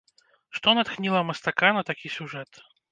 Што 0.59 0.69
натхніла 0.79 1.21
мастака 1.31 1.73
на 1.79 1.89
такі 1.93 2.15
сюжэт? 2.17 2.51